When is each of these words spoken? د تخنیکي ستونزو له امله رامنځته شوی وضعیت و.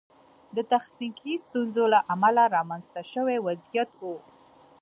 د 0.55 0.57
تخنیکي 0.71 1.33
ستونزو 1.45 1.83
له 1.93 1.99
امله 2.13 2.43
رامنځته 2.55 3.01
شوی 3.11 3.37
وضعیت 3.47 3.89
و. 3.99 4.03